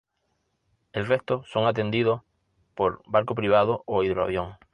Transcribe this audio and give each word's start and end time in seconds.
El 0.93 1.05
resto 1.05 1.43
son 1.45 1.67
atendidos 1.67 2.23
por 2.73 3.03
barco 3.05 3.35
privado 3.35 3.83
o 3.85 4.01
hidroavión. 4.03 4.55